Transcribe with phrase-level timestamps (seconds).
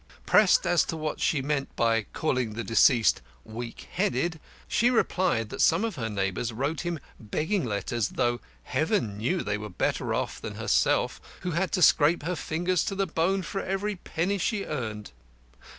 [0.25, 5.61] Pressed as to what she meant by calling the deceased "weak headed," she replied that
[5.61, 10.41] some of her neighbours wrote him begging letters, though, Heaven knew, they were better off
[10.41, 14.65] than herself, who had to scrape her fingers to the bone for every penny she
[14.65, 15.11] earned.